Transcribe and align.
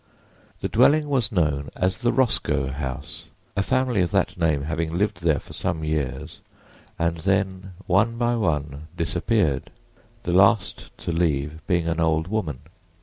The 0.61 0.67
dwelling 0.67 1.09
was 1.09 1.31
known 1.31 1.69
as 1.75 1.99
the 1.99 2.11
Roscoe 2.11 2.69
house, 2.71 3.25
a 3.55 3.61
family 3.61 4.01
of 4.01 4.09
that 4.09 4.35
name 4.35 4.63
having 4.63 4.89
lived 4.89 5.21
there 5.21 5.37
for 5.37 5.53
some 5.53 5.83
years, 5.83 6.39
and 6.97 7.17
then, 7.17 7.73
one 7.85 8.17
by 8.17 8.35
one, 8.35 8.87
disappeared, 8.97 9.69
the 10.23 10.33
last 10.33 10.89
to 10.97 11.11
leave 11.11 11.61
being 11.67 11.87
an 11.87 11.99
old 11.99 12.27
woman. 12.29 12.61